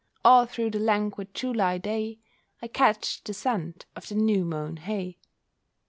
All 0.25 0.47
through 0.47 0.71
the 0.71 0.79
languid 0.79 1.31
July 1.31 1.77
day 1.77 2.17
I 2.59 2.67
catch 2.67 3.23
the 3.23 3.35
scent 3.35 3.85
of 3.95 4.07
the 4.07 4.15
new 4.15 4.43
mown 4.43 4.77
hay. 4.77 5.19